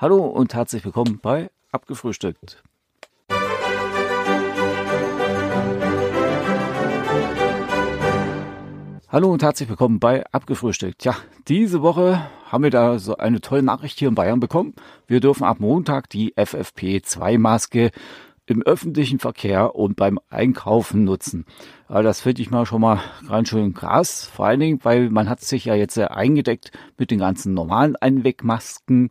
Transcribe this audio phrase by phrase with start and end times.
[0.00, 2.62] Hallo und herzlich willkommen bei Abgefrühstückt.
[9.08, 11.04] Hallo und herzlich willkommen bei Abgefrühstückt.
[11.04, 11.16] Ja,
[11.48, 14.74] diese Woche haben wir da so eine tolle Nachricht hier in Bayern bekommen.
[15.08, 17.90] Wir dürfen ab Montag die FFP2-Maske
[18.48, 21.44] im öffentlichen Verkehr und beim Einkaufen nutzen.
[21.86, 24.24] Aber das finde ich mal schon mal ganz schön krass.
[24.24, 29.10] Vor allen Dingen, weil man hat sich ja jetzt eingedeckt mit den ganzen normalen Einwegmasken,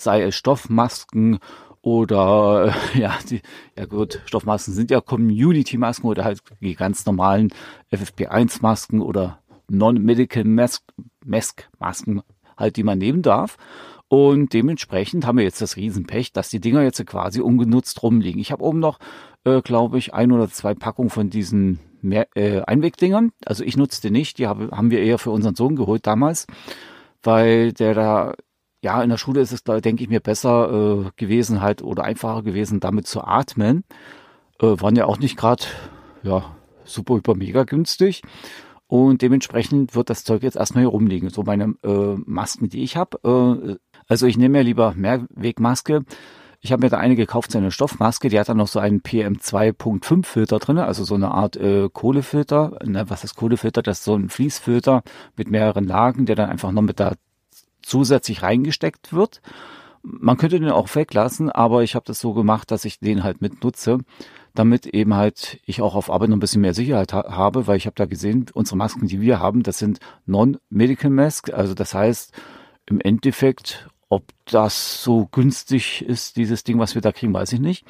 [0.00, 1.38] sei es Stoffmasken
[1.82, 3.40] oder ja, die,
[3.76, 7.52] ja gut, Stoffmasken sind ja Community-Masken oder halt die ganz normalen
[7.92, 12.22] FFP1-Masken oder Non-Medical Mask-Masken
[12.56, 13.56] halt, die man nehmen darf.
[14.08, 18.40] Und dementsprechend haben wir jetzt das Riesenpech, dass die Dinger jetzt quasi ungenutzt rumliegen.
[18.40, 18.98] Ich habe oben noch,
[19.44, 23.32] äh, glaube ich, ein oder zwei Packungen von diesen Mehr äh, Einwegdingern.
[23.44, 26.46] Also ich nutze die nicht, die hab, haben wir eher für unseren Sohn geholt damals,
[27.22, 28.34] weil der da,
[28.82, 32.04] ja, in der Schule ist es, da denke ich mir, besser äh, gewesen halt oder
[32.04, 33.84] einfacher gewesen, damit zu atmen.
[34.60, 35.64] Äh, waren ja auch nicht gerade,
[36.22, 38.22] ja, super über mega günstig.
[38.86, 41.28] Und dementsprechend wird das Zeug jetzt erstmal hier rumliegen.
[41.28, 43.76] So meine äh, Masken, die ich habe, äh,
[44.08, 46.04] also ich nehme ja lieber Mehrwegmaske.
[46.60, 49.00] Ich habe mir da eine gekauft, so eine Stoffmaske, die hat dann noch so einen
[49.02, 52.78] PM2.5 Filter drin, also so eine Art äh, Kohlefilter.
[52.84, 53.82] Ne, was ist Kohlefilter?
[53.82, 55.02] Das ist so ein Fließfilter
[55.36, 57.12] mit mehreren Lagen, der dann einfach noch mit da
[57.88, 59.40] zusätzlich reingesteckt wird.
[60.02, 63.40] Man könnte den auch weglassen, aber ich habe das so gemacht, dass ich den halt
[63.42, 63.98] mit nutze,
[64.54, 67.76] damit eben halt ich auch auf Arbeit noch ein bisschen mehr Sicherheit ha habe, weil
[67.76, 71.94] ich habe da gesehen, unsere Masken, die wir haben, das sind Non-Medical Masks, also das
[71.94, 72.32] heißt
[72.86, 77.60] im Endeffekt ob das so günstig ist, dieses Ding, was wir da kriegen, weiß ich
[77.60, 77.84] nicht.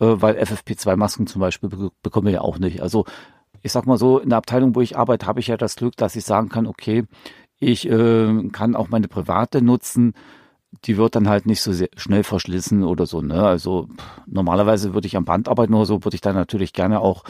[0.00, 1.70] Äh, weil FFP2-Masken zum Beispiel
[2.02, 2.82] bekommen wir ja auch nicht.
[2.82, 3.04] Also
[3.62, 5.96] ich sag mal so, in der Abteilung, wo ich arbeite, habe ich ja das Glück,
[5.96, 7.04] dass ich sagen kann, okay,
[7.60, 10.14] ich äh, kann auch meine private nutzen.
[10.84, 13.20] Die wird dann halt nicht so sehr schnell verschlissen oder so.
[13.20, 13.42] Ne?
[13.42, 17.00] Also pff, normalerweise würde ich am Band arbeiten oder so, würde ich dann natürlich gerne
[17.00, 17.24] auch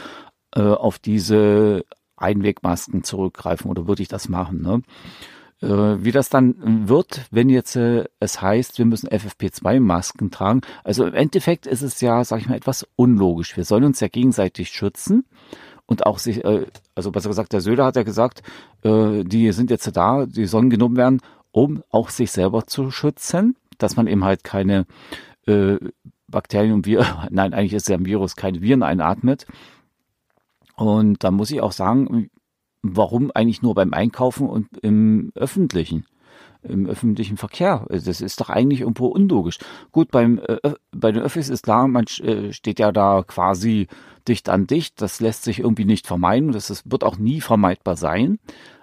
[0.55, 1.83] äh, auf diese
[2.15, 4.61] Einwegmasken zurückgreifen oder würde ich das machen.
[4.61, 4.81] Ne?
[5.61, 10.61] Äh, wie das dann wird, wenn jetzt äh, es heißt, wir müssen FFP2-Masken tragen.
[10.83, 13.57] Also im Endeffekt ist es ja, sag ich mal, etwas unlogisch.
[13.57, 15.25] Wir sollen uns ja gegenseitig schützen
[15.91, 18.43] und auch sich, äh, also besser gesagt, der Söder hat ja gesagt,
[18.81, 21.19] äh, die sind jetzt da, die sollen genommen werden,
[21.51, 24.85] um auch sich selber zu schützen, dass man eben halt keine
[25.47, 25.75] äh,
[26.27, 29.45] Bakterien und Viren, nein, eigentlich ist ja ein Virus, keine Viren einatmet.
[30.77, 32.29] Und da muss ich auch sagen,
[32.81, 36.05] warum eigentlich nur beim Einkaufen und im öffentlichen?
[36.63, 37.85] Im öffentlichen Verkehr.
[37.89, 39.57] Das ist doch eigentlich irgendwo unlogisch.
[39.91, 43.87] Gut, beim, äh, bei den Öffis ist klar, man äh, steht ja da quasi
[44.27, 45.01] dicht an dicht.
[45.01, 46.51] Das lässt sich irgendwie nicht vermeiden.
[46.51, 48.39] Das ist, wird auch nie vermeidbar sein.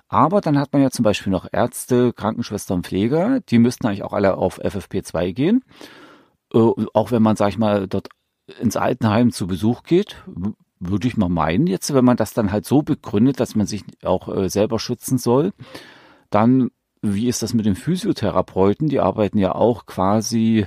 [0.08, 3.40] Aber dann hat man ja zum Beispiel noch Ärzte, Krankenschwestern, Pfleger.
[3.40, 5.64] Die müssten eigentlich auch alle auf FFP2 gehen.
[6.52, 6.58] Äh,
[6.94, 8.08] auch wenn man, sag ich mal, dort
[8.60, 10.16] ins Altenheim zu Besuch geht,
[10.80, 13.84] würde ich mal meinen, jetzt, wenn man das dann halt so begründet, dass man sich
[14.02, 15.52] auch äh, selber schützen soll,
[16.30, 16.70] dann,
[17.02, 18.88] wie ist das mit den Physiotherapeuten?
[18.88, 20.66] Die arbeiten ja auch quasi,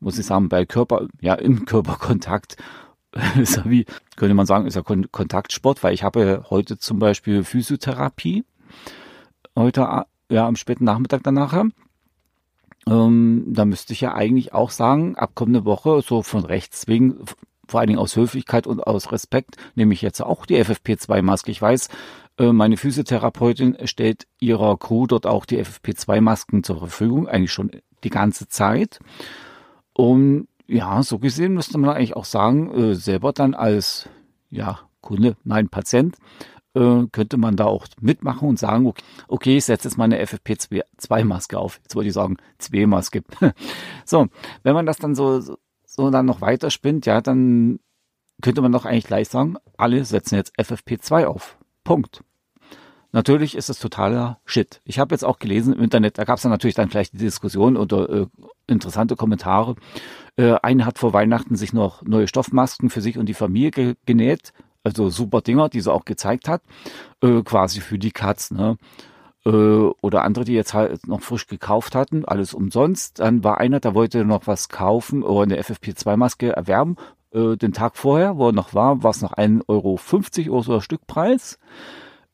[0.00, 2.56] muss ich sagen, bei Körper, ja, im Körperkontakt.
[3.36, 3.86] ist ja wie,
[4.16, 8.44] könnte man sagen, ist ja Kon Kontaktsport, weil ich habe heute zum Beispiel Physiotherapie.
[9.56, 11.64] Heute, ja, am späten Nachmittag danach.
[12.86, 17.24] Ähm, da müsste ich ja eigentlich auch sagen, ab kommende Woche, so von rechts wegen,
[17.66, 21.50] vor allen Dingen aus Höflichkeit und aus Respekt nehme ich jetzt auch die FFP2-Maske.
[21.50, 21.88] Ich weiß,
[22.38, 27.70] meine Physiotherapeutin stellt ihrer Crew dort auch die FFP2-Masken zur Verfügung, eigentlich schon
[28.02, 28.98] die ganze Zeit.
[29.92, 34.08] Und ja, so gesehen müsste man eigentlich auch sagen, äh, selber dann als
[34.50, 36.16] ja, Kunde, nein, Patient,
[36.74, 41.58] äh, könnte man da auch mitmachen und sagen, okay, okay ich setze jetzt meine FFP2-Maske
[41.58, 41.80] auf.
[41.82, 43.22] Jetzt wollte ich sagen, 2-Maske.
[44.04, 44.26] so,
[44.62, 45.40] wenn man das dann so,
[45.84, 47.80] so dann noch weiter spinnt, ja, dann
[48.42, 51.58] könnte man doch eigentlich gleich sagen, alle setzen jetzt FFP2 auf.
[51.84, 52.24] Punkt.
[53.12, 54.80] Natürlich ist es totaler Shit.
[54.84, 57.18] Ich habe jetzt auch gelesen im Internet, da gab es dann natürlich dann vielleicht die
[57.18, 58.26] Diskussion oder äh,
[58.66, 59.76] interessante Kommentare.
[60.36, 63.94] Äh, eine hat vor Weihnachten sich noch neue Stoffmasken für sich und die Familie ge
[64.04, 64.52] genäht.
[64.82, 66.62] Also super Dinger, die sie auch gezeigt hat.
[67.22, 68.50] Äh, quasi für die Katz.
[68.50, 68.78] Ne?
[69.46, 73.20] Äh, oder andere, die jetzt halt noch frisch gekauft hatten, alles umsonst.
[73.20, 76.96] Dann war einer, der wollte noch was kaufen oder eine FFP2-Maske erwerben.
[77.34, 80.80] Äh, den Tag vorher, wo er noch war, war es noch 1,50 Euro oder so
[80.80, 81.58] Stückpreis.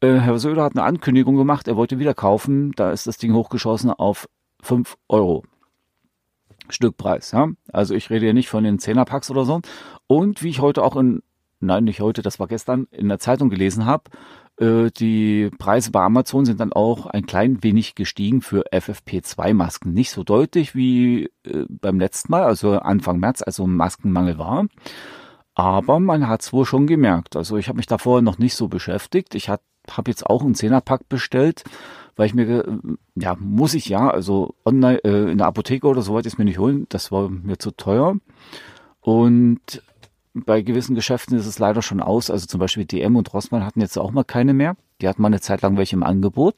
[0.01, 2.73] Äh, Herr Söder hat eine Ankündigung gemacht, er wollte wieder kaufen.
[2.77, 4.29] Da ist das Ding hochgeschossen auf
[4.63, 5.45] 5 Euro.
[6.69, 7.49] Stückpreis, ja.
[7.73, 9.61] Also ich rede hier nicht von den Zehnerpacks oder so.
[10.07, 11.23] Und wie ich heute auch in,
[11.61, 14.05] nein, nicht heute, das war gestern, in der Zeitung gelesen habe,
[14.61, 19.93] Äh, die Preise bei Amazon sind dann auch ein klein wenig gestiegen für FFP2-Masken.
[19.95, 24.67] Nicht so deutlich wie äh, beim letzten Mal, also Anfang März, also Maskenmangel war.
[25.55, 27.37] Aber man hat es wohl schon gemerkt.
[27.37, 29.35] Also ich habe mich davor noch nicht so beschäftigt.
[29.35, 29.63] Ich habe
[30.09, 31.65] jetzt auch einen Zehnerpack bestellt,
[32.17, 32.79] weil ich mir, äh,
[33.15, 36.59] ja, muss ich ja, also online, in der Apotheke oder so weit ist mir nicht
[36.59, 36.87] holen.
[36.91, 38.17] Das war mir zu teuer.
[39.01, 39.83] Und
[40.35, 42.31] bei gewissen Geschäften ist es leider schon aus.
[42.31, 44.77] Also zum Beispiel DM und Rossmann hatten jetzt auch mal keine mehr.
[45.01, 46.55] Die hatten mal eine Zeit lang welche im Angebot.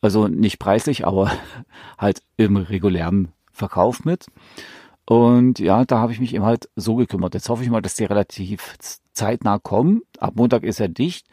[0.00, 1.30] Also nicht preislich, aber
[1.98, 4.26] halt im regulären Verkauf mit.
[5.08, 7.34] Und ja, da habe ich mich eben halt so gekümmert.
[7.34, 8.76] Jetzt hoffe ich mal, dass die relativ
[9.12, 10.02] zeitnah kommen.
[10.18, 11.26] Ab Montag ist er dicht.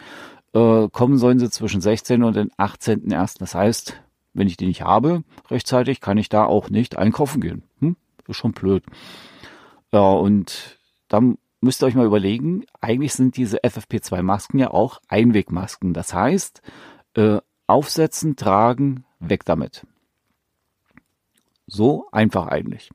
[0.54, 2.24] Äh, kommen sollen sie zwischen 16.
[2.24, 3.40] und den 18.01.
[3.40, 4.00] Das heißt,
[4.34, 7.64] wenn ich die nicht habe rechtzeitig, kann ich da auch nicht einkaufen gehen.
[7.80, 7.96] Hm?
[8.28, 8.84] Ist schon blöd.
[9.92, 15.94] Ja, und dann müsst ihr euch mal überlegen, eigentlich sind diese FFP2-Masken ja auch Einwegmasken.
[15.94, 16.62] Das heißt,
[17.16, 19.88] äh, aufsetzen, tragen, weg damit.
[21.66, 22.92] So einfach eigentlich.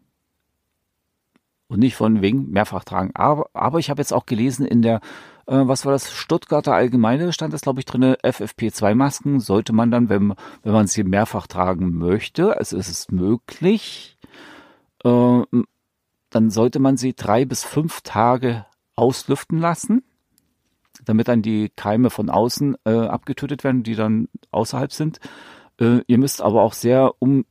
[1.69, 3.11] Und nicht von wegen mehrfach tragen.
[3.15, 5.00] Aber, aber ich habe jetzt auch gelesen in der,
[5.47, 10.09] äh, was war das, Stuttgarter Allgemeine, stand das glaube ich drin, FFP2-Masken sollte man dann,
[10.09, 14.19] wenn, wenn man sie mehrfach tragen möchte, also es ist möglich,
[15.05, 15.43] äh,
[16.30, 18.66] dann sollte man sie drei bis fünf Tage
[18.96, 20.02] auslüften lassen,
[21.04, 25.20] damit dann die Keime von außen äh, abgetötet werden, die dann außerhalb sind.
[25.80, 27.44] Äh, ihr müsst aber auch sehr um,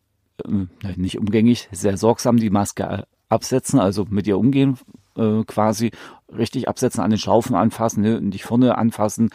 [0.46, 0.66] äh,
[0.96, 4.78] nicht umgängig, sehr sorgsam die Maske absetzen, also mit ihr umgehen
[5.18, 5.92] äh, quasi,
[6.30, 9.30] richtig absetzen, an den Schlaufen anfassen, ne, nicht vorne anfassen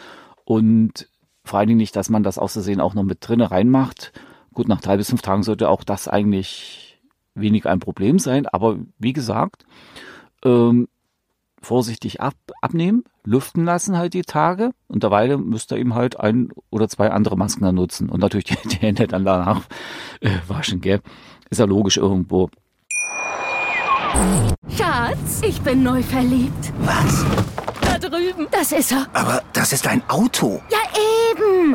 [0.45, 1.09] und
[1.43, 4.13] vor allen Dingen nicht, dass man das auszusehen auch noch mit drinnen reinmacht.
[4.53, 6.92] Gut, nach drei bis fünf Tagen sollte auch das eigentlich
[7.35, 8.47] wenig ein Problem sein.
[8.47, 9.65] Aber wie gesagt,
[10.43, 10.87] ähm,
[11.61, 16.49] vorsichtig ab, abnehmen, lüften lassen halt die Tage und derweil müsst ihr eben halt ein
[16.69, 19.61] oder zwei andere Masken dann nutzen und natürlich die, die Hände dann danach
[20.19, 21.01] äh, waschen, gell?
[21.49, 22.49] Ist ja logisch irgendwo.
[24.75, 26.73] Schatz, ich bin neu verliebt.
[26.79, 27.25] Was?
[27.81, 28.47] Da drüben.
[28.51, 29.07] Das ist er.
[29.13, 30.61] Aber das ist ein Auto.
[30.69, 30.79] Ja,
[31.31, 31.52] eben.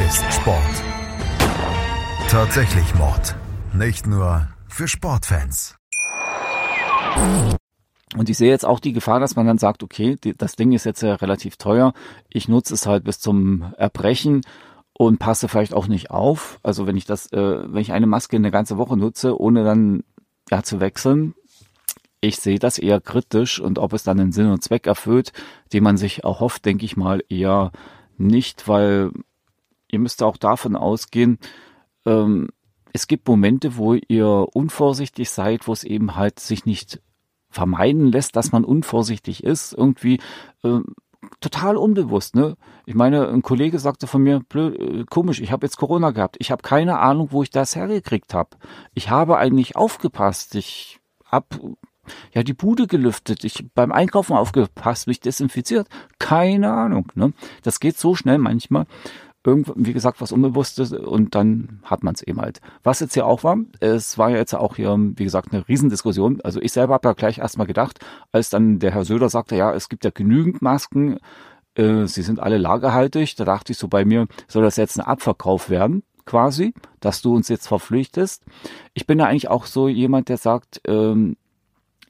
[0.00, 0.84] ist Sport
[2.34, 3.36] tatsächlich Mord.
[3.72, 5.76] Nicht nur für Sportfans.
[8.16, 10.84] Und ich sehe jetzt auch die Gefahr, dass man dann sagt, okay, das Ding ist
[10.84, 11.92] jetzt ja relativ teuer.
[12.28, 14.40] Ich nutze es halt bis zum Erbrechen
[14.94, 16.58] und passe vielleicht auch nicht auf.
[16.64, 20.02] Also wenn ich das, äh, wenn ich eine Maske eine ganze Woche nutze, ohne dann
[20.50, 21.34] ja zu wechseln,
[22.20, 25.32] ich sehe das eher kritisch und ob es dann einen Sinn und Zweck erfüllt,
[25.72, 27.70] den man sich auch hofft, denke ich mal eher
[28.16, 29.12] nicht, weil
[29.94, 31.38] ihr müsst auch davon ausgehen,
[32.04, 32.48] ähm,
[32.92, 37.00] es gibt Momente, wo ihr unvorsichtig seid, wo es eben halt sich nicht
[37.50, 39.72] vermeiden lässt, dass man unvorsichtig ist.
[39.72, 40.20] Irgendwie
[40.62, 40.80] äh,
[41.40, 42.36] total unbewusst.
[42.36, 42.56] Ne?
[42.86, 46.36] Ich meine, ein Kollege sagte von mir, blöd, äh, komisch, ich habe jetzt Corona gehabt.
[46.38, 48.50] Ich habe keine Ahnung, wo ich das hergekriegt habe.
[48.94, 50.54] Ich habe eigentlich aufgepasst.
[50.54, 51.76] Ich habe
[52.32, 53.42] ja die Bude gelüftet.
[53.42, 55.88] Ich beim Einkaufen aufgepasst, mich desinfiziert.
[56.20, 57.10] Keine Ahnung.
[57.16, 57.32] Ne?
[57.62, 58.86] Das geht so schnell manchmal
[59.44, 62.60] irgend, wie gesagt, was Unbewusstes und dann hat man es eben halt.
[62.82, 66.40] Was jetzt ja auch war, es war ja jetzt auch hier, wie gesagt, eine Riesendiskussion.
[66.42, 67.98] Also ich selber habe ja gleich erstmal gedacht,
[68.32, 71.18] als dann der Herr Söder sagte, ja, es gibt ja genügend Masken,
[71.74, 75.06] äh, sie sind alle lagerhaltig, da dachte ich so bei mir, soll das jetzt ein
[75.06, 76.02] Abverkauf werden?
[76.26, 78.44] quasi, dass du uns jetzt verpflichtest.
[78.94, 81.36] Ich bin ja eigentlich auch so jemand, der sagt, ähm,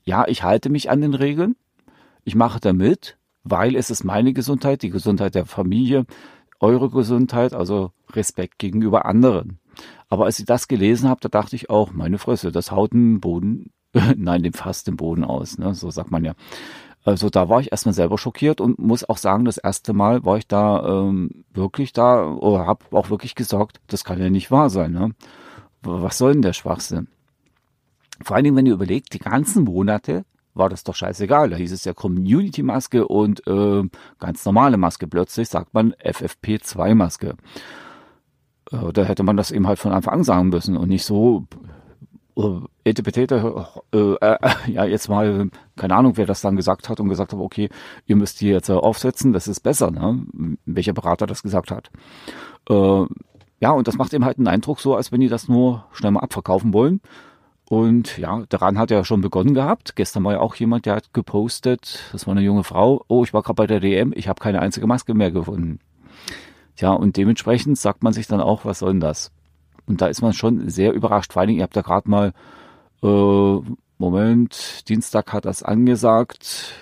[0.05, 1.57] ja, ich halte mich an den Regeln,
[2.25, 6.07] ich mache da mit, weil es ist meine Gesundheit, die Gesundheit der Familie,
[6.64, 9.59] eure Gesundheit, also Respekt gegenüber anderen.
[10.09, 13.21] Aber als ich das gelesen habe, da dachte ich auch, meine Fresse, das haut den
[13.21, 13.71] Boden,
[14.16, 15.75] nein, dem fast den Boden aus, ne?
[15.75, 16.33] so sagt man ja.
[17.04, 20.38] Also da war ich erstmal selber schockiert und muss auch sagen, das erste Mal war
[20.38, 24.71] ich da ähm, wirklich da oder habe auch wirklich gesagt, das kann ja nicht wahr
[24.71, 24.92] sein.
[24.92, 25.11] Ne?
[25.83, 27.09] Was soll denn der Schwachsinn?
[28.23, 31.50] Vor allen Dingen, wenn ihr überlegt, die ganzen Monate war das doch scheißegal.
[31.50, 33.82] Da hieß es ja Community-Maske und äh,
[34.18, 35.06] ganz normale Maske.
[35.06, 37.34] Plötzlich sagt man FFP2-Maske.
[38.70, 41.46] Äh, da hätte man das eben halt von Anfang an sagen müssen und nicht so,
[42.82, 47.32] Etepetete, äh, äh, ja, jetzt mal, keine Ahnung, wer das dann gesagt hat und gesagt
[47.32, 47.68] hat, okay,
[48.06, 50.25] ihr müsst die jetzt äh, aufsetzen, das ist besser, ne?
[50.66, 51.90] Welcher Berater das gesagt hat.
[52.68, 53.04] Äh,
[53.61, 56.11] ja, und das macht eben halt einen Eindruck so, als wenn die das nur schnell
[56.11, 57.00] mal abverkaufen wollen.
[57.68, 59.97] Und ja, daran hat er schon begonnen gehabt.
[59.97, 63.33] Gestern war ja auch jemand, der hat gepostet, das war eine junge Frau, oh, ich
[63.33, 65.80] war gerade bei der DM, ich habe keine einzige Maske mehr gefunden.
[66.76, 69.33] Ja, und dementsprechend sagt man sich dann auch, was soll denn das?
[69.87, 71.33] Und da ist man schon sehr überrascht.
[71.33, 72.33] Vor allen Dingen, ihr habt ja gerade mal,
[73.02, 73.61] äh,
[73.99, 76.75] Moment, Dienstag hat das angesagt.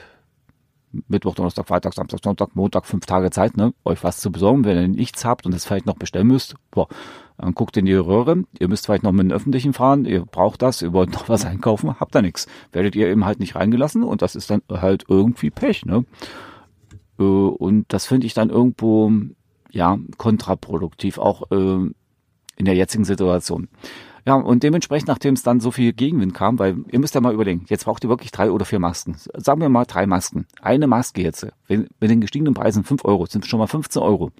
[1.08, 4.64] Mittwoch, Donnerstag, Freitag, Samstag, Sonntag, Montag, fünf Tage Zeit, ne, euch was zu besorgen.
[4.64, 6.88] Wenn ihr nichts habt und es vielleicht noch bestellen müsst, boah,
[7.38, 8.44] dann guckt in die Röhre.
[8.58, 11.44] Ihr müsst vielleicht noch mit dem Öffentlichen fahren, ihr braucht das, ihr wollt noch was
[11.44, 12.46] einkaufen, habt da nichts.
[12.72, 16.04] Werdet ihr eben halt nicht reingelassen und das ist dann halt irgendwie Pech, ne?
[17.18, 19.10] Äh, und das finde ich dann irgendwo,
[19.70, 21.90] ja, kontraproduktiv, auch äh,
[22.56, 23.68] in der jetzigen Situation.
[24.24, 27.34] Ja, und dementsprechend, nachdem es dann so viel Gegenwind kam, weil ihr müsst ja mal
[27.34, 29.16] überlegen, jetzt braucht ihr wirklich drei oder vier Masken.
[29.34, 30.46] Sagen wir mal drei Masken.
[30.60, 34.30] Eine Maske jetzt, mit den gestiegenen Preisen fünf Euro, sind schon mal 15 Euro.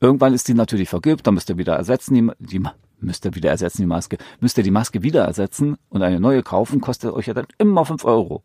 [0.00, 2.62] Irgendwann ist die natürlich vergilbt, dann müsst ihr wieder ersetzen, die, die
[3.00, 4.18] müsst ihr wieder ersetzen, die Maske.
[4.40, 7.84] Müsst ihr die Maske wieder ersetzen und eine neue kaufen, kostet euch ja dann immer
[7.84, 8.42] fünf Euro.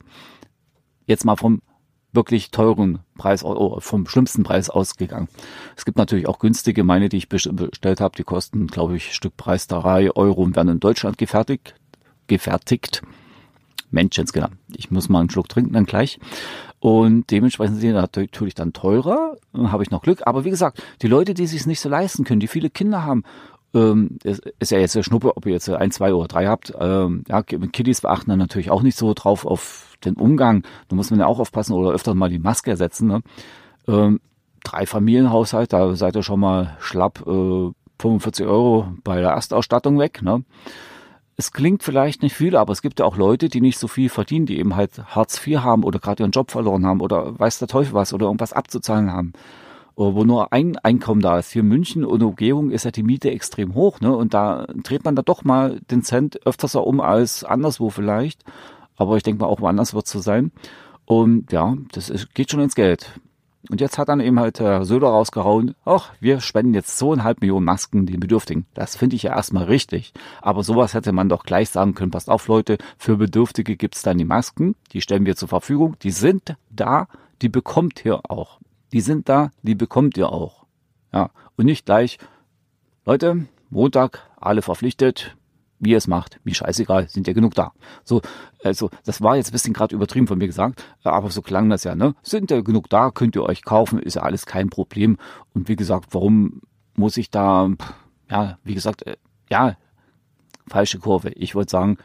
[1.05, 1.61] Jetzt mal vom
[2.17, 5.29] wirklich teuren Preis, vom schlimmsten Preis ausgegangen.
[5.77, 9.67] Es gibt natürlich auch günstige, meine, die ich bestellt habe, die kosten, glaube ich, Stückpreis
[9.67, 11.75] drei Euro und werden in Deutschland gefertigt.
[12.27, 13.01] gefertigt.
[13.89, 14.49] Menschenskinder.
[14.75, 16.19] Ich muss mal einen Schluck trinken dann gleich.
[16.79, 20.27] Und dementsprechend sind die natürlich dann teurer, habe ich noch Glück.
[20.27, 23.23] Aber wie gesagt, die Leute, die sich nicht so leisten können, die viele Kinder haben
[23.73, 26.73] ähm, ist ja jetzt der Schnuppe, ob ihr jetzt ein, zwei oder drei habt.
[26.79, 30.63] Ähm, ja, Kiddies beachten dann natürlich auch nicht so drauf auf den Umgang.
[30.87, 33.07] Da muss man ja auch aufpassen oder öfter mal die Maske ersetzen.
[33.07, 33.21] Ne?
[33.87, 34.19] Ähm,
[34.63, 40.21] drei Familienhaushalt, da seid ihr schon mal schlapp äh, 45 Euro bei der Erstausstattung weg.
[40.21, 40.43] Ne?
[41.35, 44.09] Es klingt vielleicht nicht viel, aber es gibt ja auch Leute, die nicht so viel
[44.09, 47.59] verdienen, die eben halt Hartz IV haben oder gerade ihren Job verloren haben oder weiß
[47.59, 49.33] der Teufel was oder irgendwas abzuzahlen haben.
[49.97, 51.51] Äh, wo nur ein Einkommen da ist.
[51.51, 54.15] Hier in München und Umgebung ist ja die Miete extrem hoch, ne?
[54.15, 58.43] Und da dreht man da doch mal den Cent öfters um als anderswo vielleicht.
[58.97, 60.51] Aber ich denke mal, auch woanders wird es so sein.
[61.05, 63.19] Und ja, das ist, geht schon ins Geld.
[63.69, 67.65] Und jetzt hat dann eben halt Herr Söder rausgehauen, ach, wir spenden jetzt zweieinhalb Millionen
[67.65, 68.65] Masken den Bedürftigen.
[68.73, 70.13] Das finde ich ja erstmal richtig.
[70.41, 74.17] Aber sowas hätte man doch gleich sagen können, passt auf Leute, für Bedürftige gibt's dann
[74.17, 77.07] die Masken, die stellen wir zur Verfügung, die sind da,
[77.41, 78.59] die bekommt ihr auch
[78.93, 80.65] die sind da, die bekommt ihr auch.
[81.13, 82.17] Ja, und nicht gleich,
[83.05, 85.36] Leute, Montag, alle verpflichtet,
[85.79, 87.73] wie ihr es macht, wie scheißegal, sind ja genug da.
[88.03, 88.21] So,
[88.63, 91.83] also, das war jetzt ein bisschen gerade übertrieben von mir gesagt, aber so klang das
[91.83, 92.15] ja, ne?
[92.23, 95.17] Sind ja genug da, könnt ihr euch kaufen, ist ja alles kein Problem.
[95.53, 96.61] Und wie gesagt, warum
[96.95, 97.69] muss ich da,
[98.29, 99.17] ja, wie gesagt, äh,
[99.49, 99.77] ja,
[100.67, 101.29] falsche Kurve.
[101.29, 101.97] Ich wollte sagen,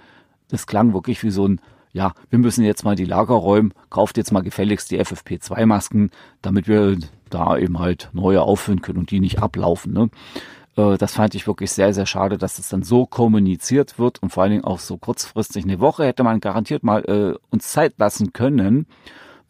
[0.49, 1.61] das klang wirklich wie so ein
[1.93, 6.11] ja, wir müssen jetzt mal die Lager räumen, kauft jetzt mal gefälligst die FFP2-Masken,
[6.41, 6.97] damit wir
[7.29, 9.93] da eben halt neue auffüllen können und die nicht ablaufen.
[9.93, 10.09] Ne?
[10.76, 14.31] Äh, das fand ich wirklich sehr, sehr schade, dass das dann so kommuniziert wird und
[14.31, 15.64] vor allen Dingen auch so kurzfristig.
[15.64, 18.87] Eine Woche hätte man garantiert mal äh, uns Zeit lassen können,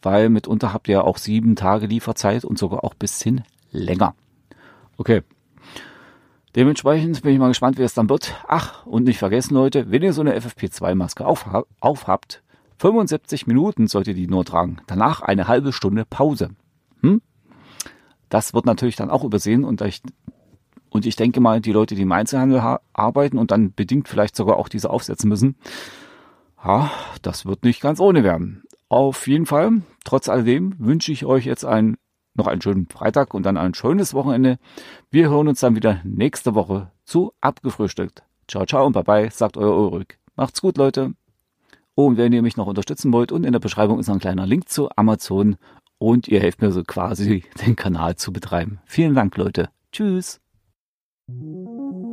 [0.01, 4.15] weil mitunter habt ihr auch sieben Tage Lieferzeit und sogar auch bisschen länger.
[4.97, 5.23] Okay,
[6.55, 8.35] Dementsprechend bin ich mal gespannt, wie es dann wird.
[8.47, 12.05] Ach, und nicht vergessen, Leute, wenn ihr so eine FFP2-Maske aufhabt, auf
[12.77, 14.77] 75 Minuten solltet ihr die nur tragen.
[14.85, 16.49] Danach eine halbe Stunde Pause.
[17.01, 17.21] Hm?
[18.29, 20.01] Das wird natürlich dann auch übersehen und ich,
[20.93, 24.57] und ich denke mal, die Leute, die im Einzelhandel arbeiten und dann bedingt vielleicht sogar
[24.57, 25.55] auch diese aufsetzen müssen,
[26.63, 28.63] ja, das wird nicht ganz ohne werden.
[28.89, 31.97] Auf jeden Fall, trotz alledem wünsche ich euch jetzt einen
[32.35, 34.57] noch einen schönen Freitag und dann ein schönes Wochenende.
[35.11, 38.23] Wir hören uns dann wieder nächste Woche zu Abgefrühstückt.
[38.47, 40.17] Ciao, ciao und bye bye, sagt euer Ulrich.
[40.35, 41.13] Macht's gut, Leute.
[41.95, 44.19] Oh, und wenn ihr mich noch unterstützen wollt, und in der Beschreibung ist noch ein
[44.19, 45.57] kleiner Link zu Amazon
[45.99, 48.79] und ihr helft mir so quasi, den Kanal zu betreiben.
[48.85, 49.69] Vielen Dank, Leute.
[49.91, 50.42] Tschüss.
[51.29, 52.12] Schatz,